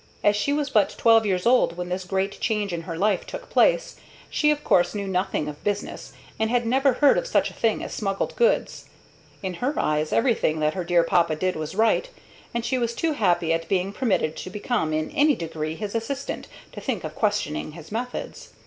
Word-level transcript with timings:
As 0.23 0.35
she 0.35 0.51
was 0.51 0.71
but 0.71 0.89
twelve 0.97 1.27
years 1.27 1.45
old 1.45 1.77
when 1.77 1.89
this 1.89 2.05
great 2.05 2.39
change 2.39 2.73
in 2.73 2.81
her 2.89 2.97
life 2.97 3.23
took 3.23 3.51
place, 3.51 3.97
she 4.31 4.49
of 4.49 4.63
course 4.63 4.95
knew 4.95 5.07
nothing 5.07 5.47
of 5.47 5.63
business, 5.63 6.11
and 6.39 6.49
had 6.49 6.65
never 6.65 6.93
heard 6.93 7.19
of 7.19 7.27
such 7.27 7.51
a 7.51 7.53
thing 7.53 7.83
as 7.83 7.93
smuggled 7.93 8.35
goods. 8.35 8.85
In 9.43 9.53
her 9.61 9.75
eyes 9.77 10.11
everything 10.11 10.59
that 10.59 10.73
her 10.73 10.83
dear 10.83 11.03
papa 11.03 11.35
did 11.35 11.55
was 11.55 11.75
right, 11.75 12.09
and 12.51 12.65
she 12.65 12.79
was 12.79 12.95
too 12.95 13.11
happy 13.11 13.53
at 13.53 13.69
being 13.69 13.93
permitted 13.93 14.35
to 14.37 14.49
become 14.49 14.91
in 14.91 15.11
any 15.11 15.35
degree 15.35 15.75
his 15.75 15.93
assistant 15.93 16.47
to 16.71 16.81
think 16.81 17.03
of 17.03 17.13
questioning 17.13 17.73
his 17.73 17.91
methods. 17.91 18.53